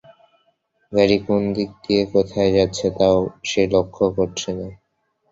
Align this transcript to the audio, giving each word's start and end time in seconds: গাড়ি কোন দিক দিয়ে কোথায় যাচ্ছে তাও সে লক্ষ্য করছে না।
গাড়ি 0.91 1.17
কোন 1.25 1.41
দিক 1.55 1.69
দিয়ে 1.83 2.03
কোথায় 2.13 2.51
যাচ্ছে 2.57 2.87
তাও 2.97 3.17
সে 3.43 3.61
লক্ষ্য 3.73 4.05
করছে 4.17 4.49
না। 4.53 4.67